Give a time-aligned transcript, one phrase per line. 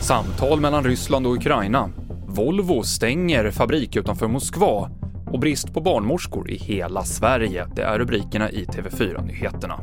[0.00, 1.90] Samtal mellan Ryssland och Ukraina.
[2.26, 4.90] Volvo stänger fabrik utanför Moskva
[5.26, 7.66] och brist på barnmorskor i hela Sverige.
[7.76, 9.80] Det är rubrikerna i TV4-nyheterna.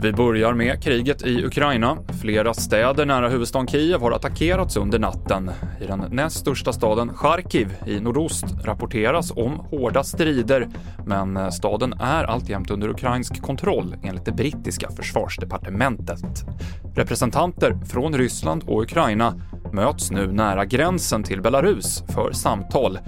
[0.00, 1.98] Vi börjar med kriget i Ukraina.
[2.22, 5.50] Flera städer nära huvudstaden Kiev har attackerats under natten.
[5.80, 10.68] I den näst största staden Charkiv i nordost rapporteras om hårda strider,
[11.06, 16.44] men staden är alltjämt under ukrainsk kontroll enligt det brittiska försvarsdepartementet.
[16.94, 19.34] Representanter från Ryssland och Ukraina
[19.72, 22.98] möts nu nära gränsen till Belarus för samtal.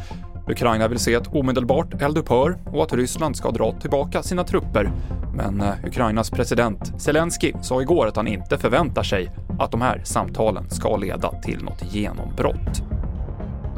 [0.51, 4.93] Ukraina vill se ett omedelbart eldupphör och att Ryssland ska dra tillbaka sina trupper.
[5.35, 10.03] Men eh, Ukrainas president Zelensky sa igår att han inte förväntar sig att de här
[10.05, 12.83] samtalen ska leda till något genombrott.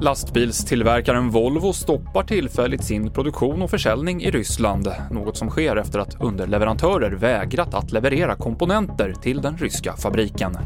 [0.01, 6.23] Lastbilstillverkaren Volvo stoppar tillfälligt sin produktion och försäljning i Ryssland, något som sker efter att
[6.23, 10.57] underleverantörer vägrat att leverera komponenter till den ryska fabriken.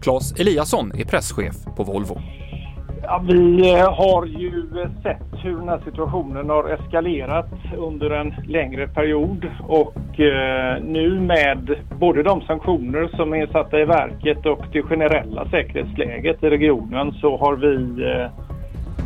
[0.00, 2.20] Claes Eliasson är presschef på Volvo.
[3.12, 4.66] Ja, vi eh, har ju
[5.02, 11.74] sett hur den här situationen har eskalerat under en längre period och eh, nu med
[11.98, 17.36] både de sanktioner som är satta i verket och det generella säkerhetsläget i regionen så
[17.36, 18.26] har vi eh,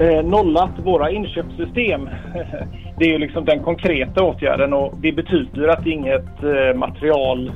[0.01, 2.09] eh nollat våra inköpssystem.
[2.99, 7.53] Det är ju liksom den konkreta åtgärden och det betyder att inget eh, material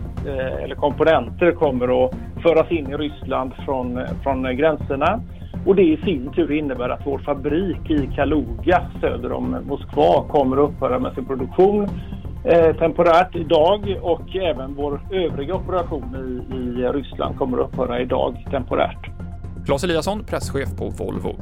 [0.64, 5.20] eller komponenter kommer att föras in i Ryssland från, från gränserna.
[5.68, 10.56] Och det i sin tur innebär att vår fabrik i Kaluga söder om Moskva kommer
[10.56, 11.88] att upphöra med sin produktion
[12.44, 18.46] eh, temporärt idag och även vår övriga operation i, i Ryssland kommer att upphöra idag
[18.50, 19.10] temporärt.
[19.66, 21.36] Claes Eliasson, presschef på Volvo.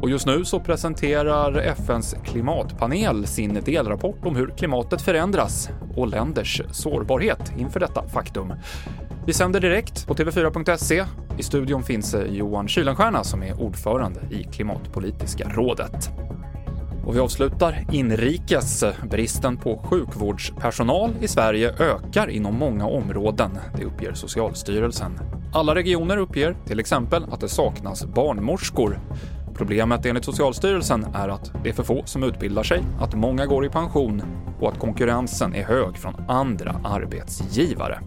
[0.00, 6.62] Och just nu så presenterar FNs klimatpanel sin delrapport om hur klimatet förändras och länders
[6.70, 8.52] sårbarhet inför detta faktum.
[9.26, 11.04] Vi sänder direkt på TV4.se.
[11.38, 16.10] I studion finns eh, Johan Kylenstierna som är ordförande i Klimatpolitiska rådet.
[17.06, 18.84] Och vi avslutar inrikes.
[19.10, 25.20] Bristen på sjukvårdspersonal i Sverige ökar inom många områden, det uppger Socialstyrelsen.
[25.52, 29.00] Alla regioner uppger till exempel att det saknas barnmorskor.
[29.54, 33.66] Problemet enligt Socialstyrelsen är att det är för få som utbildar sig, att många går
[33.66, 34.22] i pension
[34.60, 38.00] och att konkurrensen är hög från andra arbetsgivare.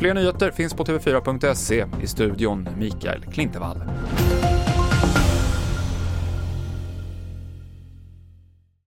[0.00, 1.86] Fler nyheter finns på tv4.se.
[2.02, 3.76] I studion Mikael Klintevall.